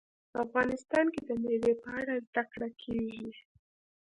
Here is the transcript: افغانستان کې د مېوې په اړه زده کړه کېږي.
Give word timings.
افغانستان 0.43 1.05
کې 1.13 1.21
د 1.27 1.29
مېوې 1.43 1.73
په 1.81 1.89
اړه 1.99 2.15
زده 2.27 2.43
کړه 2.51 2.69
کېږي. 2.81 3.29